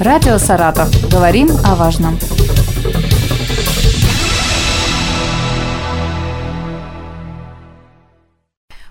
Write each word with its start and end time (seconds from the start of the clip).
Радио 0.00 0.38
«Саратов». 0.38 0.88
Говорим 1.10 1.48
о 1.64 1.74
важном. 1.74 2.16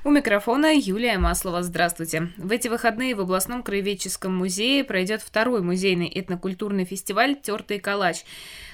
У 0.04 0.09
микрофона 0.09 0.73
Юлия 0.75 1.17
Маслова. 1.17 1.63
Здравствуйте. 1.63 2.33
В 2.38 2.51
эти 2.51 2.67
выходные 2.67 3.15
в 3.15 3.21
областном 3.21 3.63
краеведческом 3.63 4.35
музее 4.35 4.83
пройдет 4.83 5.21
второй 5.21 5.61
музейный 5.61 6.11
этнокультурный 6.13 6.83
фестиваль 6.83 7.37
«Тертый 7.41 7.79
калач». 7.79 8.25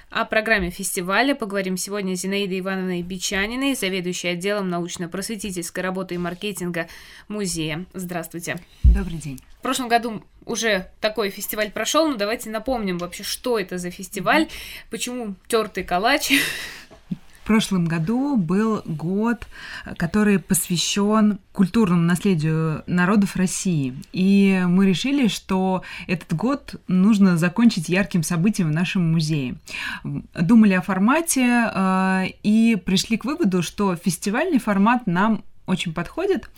О 0.10 0.26
программе 0.26 0.70
фестиваля 0.70 1.34
поговорим 1.34 1.76
сегодня 1.76 2.16
с 2.16 2.22
Зинаидой 2.22 2.60
Ивановной 2.60 3.02
Бичаниной, 3.02 3.74
заведующей 3.74 4.32
отделом 4.32 4.70
научно-просветительской 4.70 5.84
работы 5.84 6.16
и 6.16 6.20
маркетинга 6.20 6.88
музея. 7.28 7.86
Здравствуйте. 7.94 8.58
Добрый 8.84 9.18
день. 9.18 9.40
В 9.58 9.62
прошлом 9.64 9.88
году 9.88 10.24
уже 10.46 10.90
такой 11.00 11.30
фестиваль 11.30 11.72
прошел, 11.72 12.08
но 12.08 12.16
давайте 12.16 12.50
напомним 12.50 12.98
вообще, 12.98 13.24
что 13.24 13.60
это 13.60 13.78
за 13.78 13.92
фестиваль, 13.92 14.48
почему 14.90 15.36
тертый 15.48 15.84
калач. 15.84 16.32
В 17.44 17.46
прошлом 17.46 17.84
году 17.84 18.38
был 18.38 18.82
год, 18.86 19.48
который 19.98 20.40
посвящен 20.40 21.40
культурному 21.52 22.02
наследию 22.02 22.84
народов 22.88 23.36
России. 23.36 23.96
И 24.14 24.64
мы 24.66 24.86
решили, 24.88 25.28
что 25.28 25.84
этот 26.08 26.34
год 26.34 26.76
нужно 26.88 27.38
закончить 27.38 27.90
ярким 27.90 28.24
событием 28.24 28.70
в 28.70 28.74
нашем 28.74 29.12
музее. 29.12 29.56
Думали 30.06 30.72
о 30.72 30.82
формате 30.82 31.70
э, 31.76 32.28
и 32.44 32.78
пришли 32.78 33.18
к 33.18 33.26
выводу, 33.26 33.62
что 33.62 33.98
фестивальный 33.98 34.60
формат 34.60 35.06
нам 35.06 35.44
очень 35.66 35.94
подходит. 35.94 36.50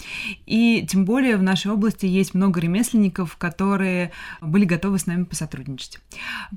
И 0.45 0.85
тем 0.89 1.05
более 1.05 1.37
в 1.37 1.43
нашей 1.43 1.71
области 1.71 2.05
есть 2.05 2.33
много 2.33 2.59
ремесленников, 2.59 3.37
которые 3.37 4.11
были 4.41 4.65
готовы 4.65 4.99
с 4.99 5.05
нами 5.05 5.23
посотрудничать. 5.23 5.99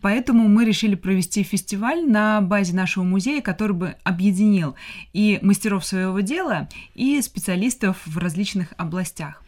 Поэтому 0.01 0.49
мы 0.49 0.65
решили 0.65 0.95
провести 0.95 1.43
фестиваль 1.43 2.09
на 2.09 2.41
базе 2.41 2.75
нашего 2.75 3.05
музея, 3.05 3.43
который 3.43 3.73
бы 3.73 3.97
объединил 4.05 4.77
и 5.13 5.39
мастеров 5.43 5.85
своего 5.85 6.21
дела, 6.21 6.69
и 6.95 7.21
специалистов 7.23 7.99
в 8.07 8.19
различных 8.19 8.73
областях. 8.77 9.43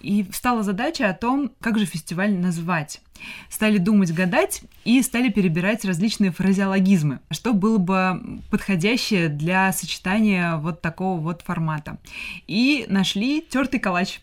И 0.00 0.24
встала 0.30 0.62
задача 0.62 1.08
о 1.08 1.14
том, 1.14 1.52
как 1.60 1.78
же 1.78 1.86
фестиваль 1.86 2.34
назвать. 2.34 3.00
Стали 3.48 3.78
думать, 3.78 4.12
гадать 4.12 4.62
и 4.84 5.00
стали 5.02 5.30
перебирать 5.30 5.84
различные 5.84 6.30
фразеологизмы, 6.30 7.20
что 7.30 7.52
было 7.54 7.78
бы 7.78 8.40
подходящее 8.50 9.28
для 9.28 9.72
сочетания 9.72 10.56
вот 10.56 10.80
такого 10.80 11.20
вот 11.20 11.42
формата. 11.42 11.98
И 12.46 12.86
нашли 12.88 13.40
тертый 13.40 13.80
калач. 13.80 14.20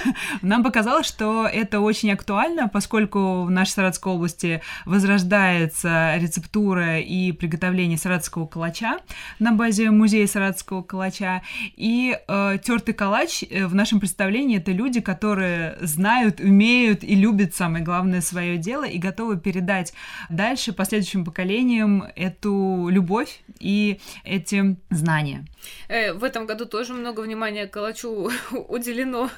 Нам 0.42 0.62
показалось, 0.62 1.06
что 1.06 1.46
это 1.46 1.80
очень 1.80 2.12
актуально, 2.12 2.68
поскольку 2.68 3.44
в 3.44 3.50
нашей 3.50 3.70
Саратовской 3.70 4.12
области 4.12 4.62
возрождается 4.84 6.16
рецептура 6.16 6.98
и 7.00 7.32
приготовление 7.32 7.98
саратовского 7.98 8.46
калача 8.46 8.98
на 9.38 9.52
базе 9.52 9.90
музея 9.90 10.26
саратовского 10.26 10.82
калача. 10.82 11.42
И 11.76 12.16
э, 12.26 12.58
тертый 12.62 12.94
калач 12.94 13.42
э, 13.48 13.66
в 13.66 13.74
нашем 13.74 14.00
представлении 14.00 14.58
это 14.58 14.72
люди, 14.72 15.00
которые 15.00 15.76
знают, 15.80 16.40
умеют 16.40 17.04
и 17.04 17.14
любят, 17.14 17.54
самое 17.54 17.84
главное, 17.84 18.20
свое 18.20 18.56
дело 18.56 18.84
и 18.84 18.98
готовы 18.98 19.38
передать 19.38 19.92
дальше 20.30 20.72
последующим 20.72 21.24
поколениям 21.24 22.04
эту 22.16 22.88
любовь 22.88 23.42
и 23.58 24.00
эти 24.24 24.76
знания. 24.90 25.44
Э, 25.88 26.12
в 26.12 26.24
этом 26.24 26.46
году 26.46 26.66
тоже 26.66 26.94
много 26.94 27.20
внимания 27.20 27.66
калачу 27.66 28.30
уделено. 28.68 29.30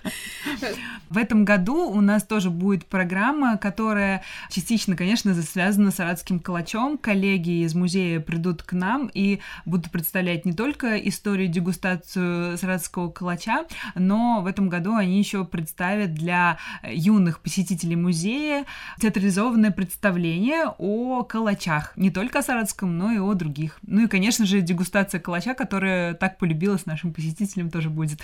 В 1.11 1.19
этом 1.19 1.45
году 1.45 1.89
у 1.91 2.01
нас 2.01 2.25
тоже 2.25 2.51
будет 2.51 2.87
программа, 2.87 3.57
которая 3.57 4.23
частично, 4.51 4.97
конечно, 4.97 5.35
связана 5.35 5.91
с 5.91 5.97
Саратским 5.97 6.41
калачом. 6.41 6.99
Коллеги 6.99 7.65
из 7.65 7.75
музея 7.75 8.21
придут 8.21 8.63
к 8.63 8.73
нам 8.73 9.11
и 9.13 9.41
будут 9.65 9.91
представлять 9.91 10.45
не 10.45 10.53
только 10.53 10.97
историю 10.97 11.49
дегустацию 11.49 12.59
Саратского 12.59 13.11
калача, 13.11 13.65
но 13.95 14.41
в 14.43 14.47
этом 14.47 14.69
году 14.69 14.95
они 14.95 15.19
еще 15.19 15.45
представят 15.45 16.15
для 16.15 16.59
юных 16.85 17.41
посетителей 17.41 17.97
музея 17.97 18.65
театрализованное 19.01 19.71
представление 19.71 20.75
о 20.79 21.23
калачах. 21.23 21.93
Не 21.97 22.11
только 22.11 22.41
о 22.41 22.43
Саратском, 22.43 22.97
но 22.97 23.13
и 23.13 23.19
о 23.19 23.35
других. 23.35 23.79
Ну 23.83 24.05
и, 24.05 24.09
конечно 24.09 24.47
же, 24.47 24.61
дегустация 24.61 25.21
калача, 25.21 25.55
которая 25.55 26.15
так 26.15 26.39
полюбилась 26.39 26.87
нашим 26.87 27.13
посетителям, 27.13 27.71
тоже 27.71 27.91
будет. 27.91 28.21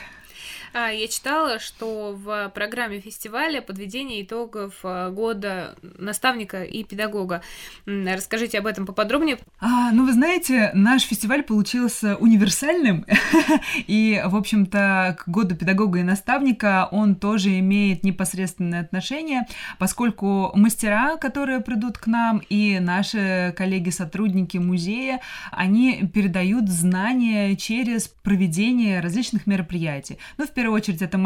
А, 0.72 0.88
я 0.88 1.08
читала, 1.08 1.58
что 1.58 2.09
в 2.12 2.50
программе 2.54 3.00
фестиваля 3.00 3.60
подведение 3.60 4.22
итогов 4.22 4.74
а, 4.82 5.10
года 5.10 5.76
наставника 5.82 6.64
и 6.64 6.84
педагога. 6.84 7.42
Расскажите 7.86 8.58
об 8.58 8.66
этом 8.66 8.86
поподробнее. 8.86 9.38
А, 9.60 9.92
ну, 9.92 10.06
вы 10.06 10.12
знаете, 10.12 10.70
наш 10.74 11.02
фестиваль 11.02 11.42
получился 11.42 12.16
универсальным, 12.16 13.06
и, 13.86 14.22
в 14.24 14.36
общем-то, 14.36 15.16
к 15.18 15.28
году 15.28 15.54
педагога 15.56 16.00
и 16.00 16.02
наставника 16.02 16.88
он 16.90 17.14
тоже 17.14 17.58
имеет 17.58 18.04
непосредственное 18.04 18.80
отношение, 18.80 19.46
поскольку 19.78 20.52
мастера, 20.54 21.16
которые 21.16 21.60
придут 21.60 21.98
к 21.98 22.06
нам, 22.06 22.42
и 22.48 22.78
наши 22.80 23.54
коллеги-сотрудники 23.56 24.58
музея, 24.58 25.20
они 25.50 26.06
передают 26.12 26.68
знания 26.68 27.56
через 27.56 28.08
проведение 28.08 29.00
различных 29.00 29.46
мероприятий. 29.46 30.18
Ну, 30.38 30.46
в 30.46 30.50
первую 30.50 30.76
очередь, 30.76 31.02
это 31.02 31.18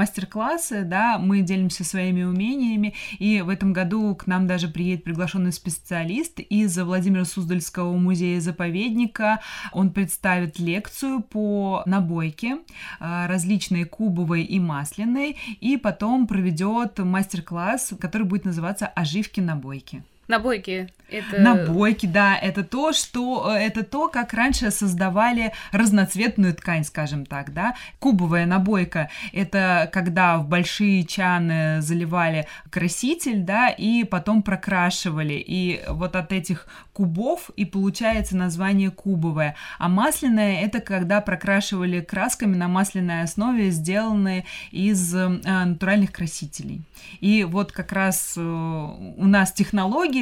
мастер-классы, 0.65 0.85
да, 0.85 1.19
мы 1.19 1.43
делимся 1.43 1.85
своими 1.85 2.23
умениями, 2.23 2.95
и 3.19 3.43
в 3.43 3.49
этом 3.49 3.73
году 3.73 4.15
к 4.15 4.27
нам 4.27 4.47
даже 4.47 4.69
приедет 4.69 5.05
приглашенный 5.05 5.53
специалист 5.53 6.41
из 6.41 6.79
Владимира 6.79 7.25
Суздальского 7.25 7.97
музея-заповедника. 7.97 9.41
Он 9.73 9.91
представит 9.91 10.59
лекцию 10.59 11.21
по 11.21 11.83
набойке, 11.87 12.59
а, 13.01 13.27
различные 13.27 13.85
кубовой 13.85 14.43
и 14.43 14.61
масляной, 14.61 15.37
и 15.61 15.77
потом 15.77 16.27
проведет 16.27 16.99
мастер-класс, 16.99 17.95
который 18.01 18.27
будет 18.27 18.45
называться 18.45 18.87
«Оживки 18.87 19.41
набойки». 19.41 20.03
Набойки. 20.29 20.89
Это... 21.11 21.39
Набойки, 21.39 22.07
да, 22.07 22.37
это 22.37 22.65
то, 22.65 22.93
что 22.93 23.55
э, 23.55 23.59
это 23.59 23.85
то, 23.85 24.09
как 24.09 24.33
раньше 24.33 24.71
создавали 24.71 25.53
разноцветную 25.71 26.55
ткань, 26.55 26.85
скажем 26.85 27.27
так, 27.27 27.53
да. 27.53 27.75
Кубовая 27.99 28.47
набойка 28.47 29.11
это 29.33 29.91
когда 29.93 30.39
в 30.39 30.49
большие 30.49 31.05
чаны 31.05 31.83
заливали 31.83 32.47
краситель, 32.71 33.41
да, 33.43 33.69
и 33.69 34.05
потом 34.05 34.43
прокрашивали. 34.43 35.35
И 35.35 35.83
вот 35.89 36.17
от 36.17 36.33
этих 36.33 36.67
кубов 36.93 37.51
и 37.57 37.65
получается 37.65 38.37
название 38.37 38.91
кубовая. 38.91 39.57
А 39.79 39.89
масляная 39.89 40.63
это 40.63 40.81
когда 40.81 41.21
прокрашивали 41.21 42.01
красками 42.01 42.57
на 42.57 42.69
масляной 42.69 43.23
основе, 43.23 43.71
сделанные 43.71 44.45
из 44.71 45.15
э, 45.15 45.29
натуральных 45.29 46.13
красителей. 46.13 46.83
И 47.21 47.45
вот 47.45 47.73
как 47.73 47.93
раз 47.93 48.35
э, 48.37 48.41
у 48.41 49.27
нас 49.27 49.53
технология 49.53 50.14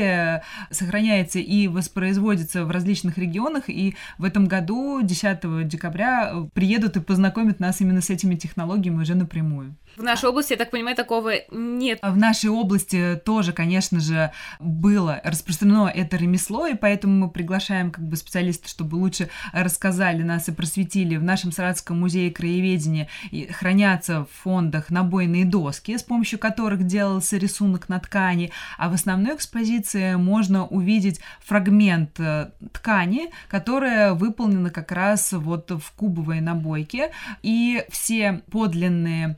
сохраняется 0.71 1.39
и 1.39 1.69
воспроизводится 1.69 2.65
в 2.65 2.71
различных 2.71 3.19
регионах, 3.19 3.69
и 3.69 3.95
в 4.19 4.25
этом 4.25 4.47
году, 4.47 5.01
10 5.03 5.69
декабря, 5.69 6.33
приедут 6.55 6.97
и 6.97 7.01
познакомят 7.01 7.61
нас 7.61 7.81
именно 7.81 8.01
с 8.01 8.11
этими 8.11 8.35
технологиями 8.35 9.03
уже 9.03 9.15
напрямую. 9.15 9.75
В 9.97 10.03
нашей 10.03 10.29
области, 10.29 10.53
я 10.53 10.59
так 10.59 10.71
понимаю, 10.71 10.97
такого 10.97 11.33
нет. 11.51 11.99
В 12.03 12.17
нашей 12.17 12.51
области 12.51 13.21
тоже, 13.25 13.53
конечно 13.53 14.01
же, 14.01 14.33
было 14.59 15.21
распространено 15.23 15.89
это 15.95 16.17
ремесло, 16.17 16.67
и 16.67 16.75
поэтому 16.75 17.27
мы 17.27 17.31
приглашаем 17.31 17.91
как 17.91 18.07
бы 18.07 18.17
специалистов, 18.17 18.71
чтобы 18.71 18.97
лучше 18.97 19.29
рассказали 19.53 20.23
нас 20.23 20.49
и 20.49 20.53
просветили. 20.53 21.17
В 21.17 21.23
нашем 21.23 21.53
Саратовском 21.53 22.01
музее 22.01 22.31
краеведения 22.31 23.09
хранятся 23.51 24.25
в 24.25 24.29
фондах 24.43 24.91
набойные 24.91 25.45
доски, 25.45 25.97
с 25.97 26.03
помощью 26.03 26.39
которых 26.39 26.85
делался 26.85 27.37
рисунок 27.37 27.89
на 27.89 28.01
ткани, 28.01 28.51
а 28.79 28.89
в 28.89 28.95
основной 28.95 29.37
экспозиции 29.37 30.15
можно 30.15 30.67
увидеть 30.67 31.21
фрагмент 31.41 32.19
э, 32.19 32.51
ткани, 32.73 33.31
которая 33.49 34.15
выполнена 34.15 34.71
как 34.71 34.93
раз 34.93 35.33
вот 35.33 35.71
в 35.71 35.93
кубовой 35.97 36.41
набойке, 36.41 37.13
и 37.43 37.85
все 37.91 38.43
подлинные 38.51 39.37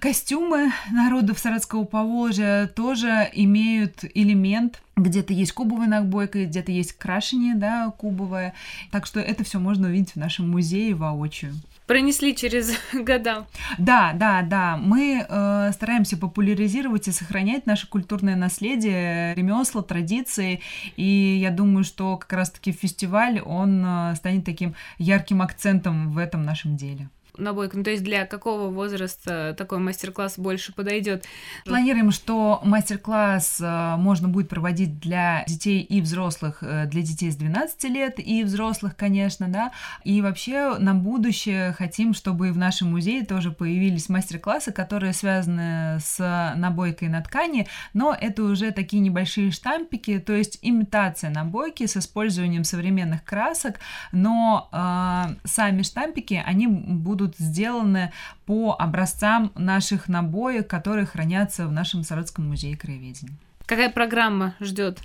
Костюмы 0.00 0.72
народов 0.90 1.38
Саратского 1.38 1.84
Поволжья 1.84 2.66
тоже 2.66 3.28
имеют 3.34 4.02
элемент 4.14 4.82
где-то 4.96 5.32
есть 5.32 5.52
кубовая 5.52 5.88
набойка, 5.88 6.44
где-то 6.44 6.72
есть 6.72 6.92
крашение, 6.94 7.54
да, 7.54 7.92
кубовое. 7.96 8.54
Так 8.90 9.06
что 9.06 9.20
это 9.20 9.44
все 9.44 9.58
можно 9.58 9.88
увидеть 9.88 10.12
в 10.12 10.16
нашем 10.16 10.50
музее 10.50 10.94
воочию 10.94 11.54
пронесли 11.90 12.36
через 12.36 12.70
года. 12.92 13.48
Да, 13.76 14.12
да, 14.14 14.42
да. 14.42 14.76
Мы 14.76 15.26
э, 15.28 15.70
стараемся 15.72 16.16
популяризировать 16.16 17.08
и 17.08 17.10
сохранять 17.10 17.66
наше 17.66 17.88
культурное 17.88 18.36
наследие, 18.36 19.34
ремесла, 19.34 19.82
традиции. 19.82 20.60
И 20.94 21.40
я 21.42 21.50
думаю, 21.50 21.82
что 21.82 22.16
как 22.16 22.32
раз-таки 22.32 22.70
фестиваль, 22.70 23.40
он 23.40 23.84
э, 23.84 24.14
станет 24.14 24.44
таким 24.44 24.76
ярким 24.98 25.42
акцентом 25.42 26.12
в 26.12 26.18
этом 26.18 26.44
нашем 26.44 26.76
деле. 26.76 27.08
Набойка? 27.40 27.76
Ну, 27.76 27.84
то 27.84 27.90
есть 27.90 28.02
для 28.02 28.26
какого 28.26 28.70
возраста 28.70 29.54
такой 29.56 29.78
мастер-класс 29.78 30.38
больше 30.38 30.72
подойдет? 30.72 31.24
Планируем, 31.64 32.10
что 32.10 32.60
мастер-класс 32.64 33.60
э, 33.60 33.96
можно 33.96 34.28
будет 34.28 34.48
проводить 34.48 34.98
для 35.00 35.44
детей 35.46 35.80
и 35.82 36.00
взрослых, 36.00 36.58
э, 36.62 36.86
для 36.86 37.02
детей 37.02 37.30
с 37.30 37.36
12 37.36 37.84
лет 37.84 38.14
и 38.18 38.44
взрослых, 38.44 38.96
конечно, 38.96 39.48
да. 39.48 39.72
И 40.04 40.22
вообще 40.22 40.76
на 40.78 40.94
будущее 40.94 41.72
хотим, 41.72 42.14
чтобы 42.14 42.52
в 42.52 42.58
нашем 42.58 42.90
музее 42.90 43.24
тоже 43.24 43.50
появились 43.50 44.08
мастер-классы, 44.08 44.72
которые 44.72 45.12
связаны 45.12 45.98
с 46.00 46.18
набойкой 46.56 47.08
на 47.08 47.22
ткани, 47.22 47.66
но 47.94 48.16
это 48.18 48.42
уже 48.42 48.70
такие 48.70 49.00
небольшие 49.00 49.50
штампики, 49.50 50.18
то 50.18 50.32
есть 50.32 50.58
имитация 50.62 51.30
набойки 51.30 51.86
с 51.86 51.96
использованием 51.96 52.64
современных 52.64 53.24
красок, 53.24 53.80
но 54.12 54.68
э, 54.72 55.34
сами 55.44 55.82
штампики, 55.82 56.42
они 56.44 56.66
будут 56.66 57.29
сделаны 57.38 58.12
по 58.46 58.74
образцам 58.78 59.52
наших 59.54 60.08
набоек, 60.08 60.68
которые 60.68 61.06
хранятся 61.06 61.66
в 61.66 61.72
нашем 61.72 62.04
Саратовском 62.04 62.48
музее 62.48 62.76
краеведения. 62.76 63.36
Какая 63.70 63.88
программа 63.88 64.56
ждет? 64.58 64.98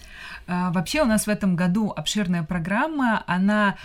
А, 0.48 0.72
вообще 0.72 1.04
у 1.04 1.06
нас 1.06 1.28
в 1.28 1.30
этом 1.30 1.56
году 1.56 1.94
обширная 1.96 2.42
программа. 2.42 3.24
Она 3.28 3.76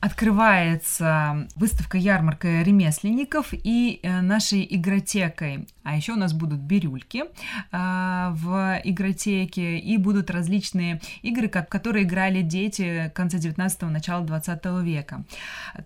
открывается 0.00 1.46
выставка 1.54 1.98
ярмарка 1.98 2.62
ремесленников 2.62 3.48
и 3.52 4.00
э, 4.02 4.20
нашей 4.22 4.66
игротекой. 4.68 5.68
А 5.84 5.96
еще 5.96 6.14
у 6.14 6.16
нас 6.16 6.32
будут 6.32 6.60
бирюльки 6.60 7.24
э, 7.24 8.28
в 8.30 8.80
игротеке 8.84 9.78
и 9.78 9.98
будут 9.98 10.30
различные 10.30 11.02
игры, 11.20 11.48
как, 11.48 11.68
которые 11.68 12.04
играли 12.04 12.40
дети 12.40 13.12
конца 13.14 13.36
19-го, 13.36 13.90
начала 13.90 14.24
20 14.24 14.64
века. 14.82 15.24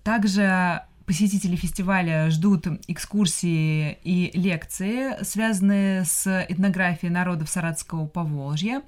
Также 0.05 0.82
Посетители 1.06 1.55
фестиваля 1.55 2.31
ждут 2.31 2.67
экскурсии 2.88 3.99
и 4.03 4.32
лекции, 4.35 5.23
связанные 5.23 6.05
с 6.05 6.44
этнографией 6.49 7.12
народов 7.12 7.49
Саратского 7.49 8.06
Поволжья. 8.06 8.82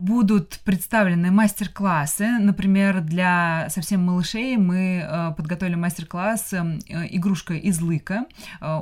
Будут 0.00 0.58
представлены 0.64 1.30
мастер-классы. 1.30 2.26
Например, 2.40 3.00
для 3.00 3.68
совсем 3.70 4.04
малышей 4.04 4.56
мы 4.56 5.04
э, 5.04 5.32
подготовили 5.36 5.76
мастер-класс 5.76 6.54
э, 6.54 6.78
«Игрушка 7.10 7.54
из 7.54 7.80
лыка». 7.80 8.24
Э, 8.60 8.80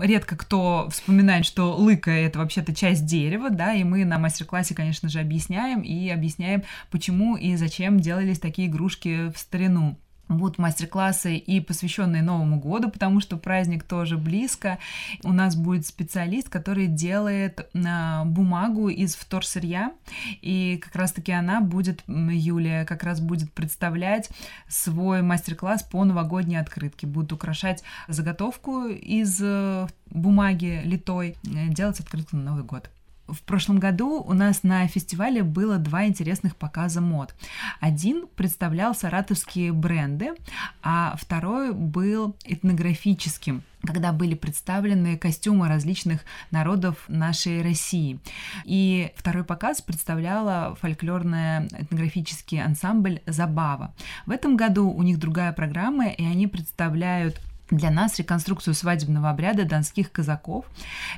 редко 0.00 0.36
кто 0.36 0.88
вспоминает, 0.90 1.46
что 1.46 1.74
лыка— 1.74 2.10
это 2.12 2.38
вообще-то 2.40 2.74
часть 2.74 3.06
дерева, 3.06 3.48
да, 3.48 3.72
и 3.72 3.82
мы 3.82 4.04
на 4.04 4.18
мастер-классе, 4.18 4.74
конечно 4.74 5.08
же, 5.08 5.20
объясняем 5.20 5.80
и 5.80 6.10
объясняем, 6.10 6.64
почему 6.90 7.36
и 7.36 7.56
зачем 7.56 7.98
делались 7.98 8.38
такие 8.38 8.68
игрушки 8.68 9.32
в 9.32 9.38
старину 9.38 9.96
будут 10.30 10.58
мастер-классы 10.58 11.36
и 11.36 11.60
посвященные 11.60 12.22
Новому 12.22 12.58
году, 12.58 12.90
потому 12.90 13.20
что 13.20 13.36
праздник 13.36 13.84
тоже 13.84 14.16
близко. 14.16 14.78
У 15.22 15.32
нас 15.32 15.56
будет 15.56 15.86
специалист, 15.86 16.48
который 16.48 16.86
делает 16.86 17.68
а, 17.74 18.24
бумагу 18.24 18.88
из 18.88 19.14
вторсырья, 19.14 19.92
и 20.40 20.80
как 20.82 20.94
раз-таки 20.96 21.32
она 21.32 21.60
будет, 21.60 22.02
Юлия, 22.06 22.84
как 22.84 23.02
раз 23.02 23.20
будет 23.20 23.52
представлять 23.52 24.30
свой 24.68 25.22
мастер-класс 25.22 25.82
по 25.82 26.04
новогодней 26.04 26.56
открытке. 26.56 27.06
Будут 27.06 27.32
украшать 27.32 27.82
заготовку 28.08 28.86
из 28.86 29.40
э, 29.42 29.86
бумаги 30.06 30.80
литой, 30.84 31.36
э, 31.44 31.68
делать 31.68 32.00
открытку 32.00 32.36
на 32.36 32.50
Новый 32.50 32.64
год. 32.64 32.90
В 33.32 33.42
прошлом 33.42 33.78
году 33.78 34.22
у 34.22 34.32
нас 34.32 34.62
на 34.62 34.86
фестивале 34.86 35.42
было 35.42 35.78
два 35.78 36.06
интересных 36.06 36.56
показа 36.56 37.00
мод. 37.00 37.34
Один 37.80 38.26
представлял 38.36 38.94
саратовские 38.94 39.72
бренды, 39.72 40.34
а 40.82 41.16
второй 41.18 41.72
был 41.72 42.36
этнографическим 42.44 43.62
когда 43.82 44.12
были 44.12 44.34
представлены 44.34 45.16
костюмы 45.16 45.68
различных 45.68 46.20
народов 46.50 47.04
нашей 47.08 47.62
России. 47.62 48.20
И 48.64 49.10
второй 49.16 49.42
показ 49.42 49.80
представляла 49.80 50.76
фольклорный 50.80 51.66
этнографический 51.68 52.62
ансамбль 52.62 53.20
«Забава». 53.26 53.94
В 54.26 54.32
этом 54.32 54.56
году 54.56 54.90
у 54.90 55.02
них 55.02 55.18
другая 55.18 55.52
программа, 55.52 56.08
и 56.08 56.24
они 56.24 56.46
представляют 56.46 57.40
для 57.70 57.90
нас 57.90 58.18
реконструкцию 58.18 58.74
свадебного 58.74 59.30
обряда 59.30 59.64
донских 59.64 60.12
казаков 60.12 60.64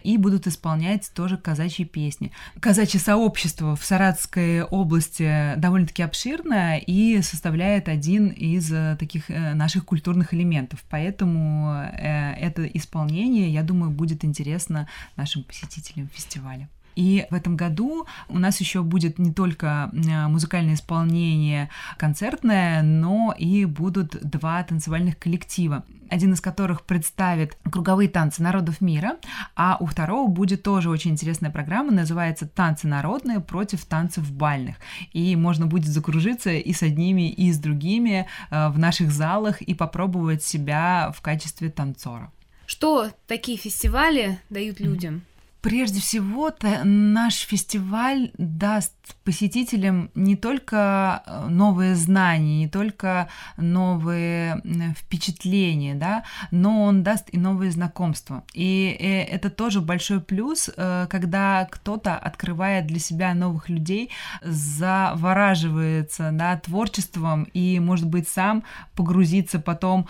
и 0.02 0.16
будут 0.16 0.46
исполнять 0.46 1.10
тоже 1.14 1.36
казачьи 1.36 1.84
песни. 1.84 2.32
Казачье 2.60 3.00
сообщество 3.00 3.76
в 3.76 3.84
Саратской 3.84 4.62
области 4.62 5.54
довольно-таки 5.56 6.02
обширное 6.02 6.78
и 6.78 7.22
составляет 7.22 7.88
один 7.88 8.28
из 8.28 8.72
э, 8.72 8.96
таких 8.98 9.30
э, 9.30 9.54
наших 9.54 9.84
культурных 9.84 10.34
элементов, 10.34 10.84
поэтому 10.90 11.72
э, 11.72 12.34
это 12.34 12.64
исполнение, 12.66 13.52
я 13.52 13.62
думаю, 13.62 13.90
будет 13.90 14.24
интересно 14.24 14.88
нашим 15.16 15.44
посетителям 15.44 16.08
фестиваля. 16.12 16.68
И 16.96 17.26
в 17.30 17.34
этом 17.34 17.56
году 17.56 18.06
у 18.28 18.38
нас 18.38 18.60
еще 18.60 18.82
будет 18.82 19.18
не 19.18 19.32
только 19.32 19.90
музыкальное 19.92 20.74
исполнение 20.74 21.70
концертное, 21.98 22.82
но 22.82 23.34
и 23.36 23.64
будут 23.64 24.16
два 24.22 24.62
танцевальных 24.62 25.18
коллектива 25.18 25.84
один 26.12 26.34
из 26.34 26.42
которых 26.42 26.82
представит 26.84 27.56
круговые 27.70 28.08
танцы 28.08 28.42
народов 28.42 28.82
мира, 28.82 29.16
а 29.56 29.78
у 29.80 29.86
второго 29.86 30.28
будет 30.28 30.62
тоже 30.62 30.90
очень 30.90 31.12
интересная 31.12 31.50
программа, 31.50 31.90
называется 31.90 32.46
«Танцы 32.46 32.86
народные 32.86 33.40
против 33.40 33.86
танцев 33.86 34.30
бальных». 34.30 34.76
И 35.14 35.34
можно 35.36 35.66
будет 35.66 35.86
закружиться 35.86 36.50
и 36.50 36.72
с 36.74 36.82
одними, 36.82 37.30
и 37.30 37.50
с 37.50 37.58
другими 37.58 38.26
э, 38.50 38.68
в 38.68 38.78
наших 38.78 39.10
залах 39.10 39.62
и 39.62 39.74
попробовать 39.74 40.44
себя 40.44 41.12
в 41.16 41.22
качестве 41.22 41.70
танцора. 41.70 42.30
Что 42.66 43.08
такие 43.26 43.56
фестивали 43.56 44.38
дают 44.50 44.80
людям? 44.80 45.22
Прежде 45.62 46.00
всего, 46.00 46.50
наш 46.82 47.36
фестиваль 47.36 48.32
даст 48.36 48.92
посетителям 49.22 50.10
не 50.16 50.34
только 50.34 51.22
э, 51.24 51.46
новые 51.48 51.94
знания, 51.94 52.58
не 52.58 52.68
только 52.68 53.28
новые 53.56 54.60
впечатления, 54.98 55.94
да, 55.94 56.24
но 56.50 56.82
он 56.82 57.04
даст 57.04 57.28
и 57.30 57.38
новые 57.38 57.70
знакомства. 57.70 58.42
И 58.54 58.96
э, 58.98 59.22
это 59.22 59.50
тоже 59.50 59.80
большой 59.80 60.20
плюс, 60.20 60.68
э, 60.76 61.06
когда 61.08 61.68
кто-то 61.70 62.16
открывает 62.16 62.88
для 62.88 62.98
себя 62.98 63.32
новых 63.32 63.68
людей, 63.68 64.10
завораживается 64.42 66.30
да, 66.32 66.56
творчеством 66.56 67.44
и, 67.54 67.78
может 67.78 68.08
быть, 68.08 68.28
сам 68.28 68.64
погрузится 68.96 69.60
потом 69.60 70.08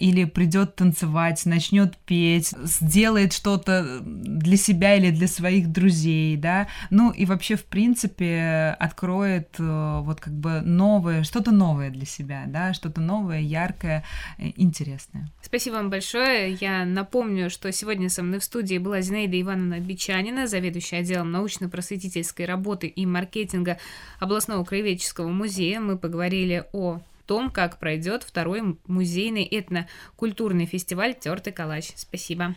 или 0.00 0.24
придет 0.24 0.76
танцевать, 0.76 1.46
начнет 1.46 1.96
петь, 1.98 2.54
сделает 2.64 3.32
что-то 3.32 4.00
для 4.02 4.56
себя 4.56 4.89
или 4.96 5.10
для 5.10 5.26
своих 5.26 5.70
друзей, 5.70 6.36
да, 6.36 6.68
ну 6.90 7.10
и 7.10 7.24
вообще, 7.24 7.56
в 7.56 7.64
принципе, 7.64 8.76
откроет 8.78 9.56
э, 9.58 10.00
вот 10.02 10.20
как 10.20 10.32
бы 10.32 10.60
новое, 10.60 11.22
что-то 11.22 11.50
новое 11.50 11.90
для 11.90 12.06
себя, 12.06 12.44
да, 12.46 12.72
что-то 12.72 13.00
новое, 13.00 13.40
яркое, 13.40 14.04
э, 14.38 14.50
интересное. 14.56 15.28
Спасибо 15.42 15.74
вам 15.74 15.90
большое. 15.90 16.54
Я 16.54 16.84
напомню, 16.84 17.50
что 17.50 17.70
сегодня 17.72 18.08
со 18.08 18.22
мной 18.22 18.40
в 18.40 18.44
студии 18.44 18.78
была 18.78 19.00
Зинаида 19.00 19.40
Ивановна 19.40 19.80
Бичанина, 19.80 20.46
заведующая 20.46 21.00
отделом 21.00 21.30
научно-просветительской 21.32 22.46
работы 22.46 22.86
и 22.86 23.06
маркетинга 23.06 23.78
областного 24.18 24.64
краеведческого 24.64 25.28
музея. 25.28 25.80
Мы 25.80 25.98
поговорили 25.98 26.64
о 26.72 27.00
том, 27.26 27.50
как 27.50 27.78
пройдет 27.78 28.24
второй 28.24 28.76
музейный 28.88 29.44
этнокультурный 29.44 30.66
фестиваль 30.66 31.14
«Тертый 31.14 31.52
калач». 31.52 31.92
Спасибо. 31.94 32.56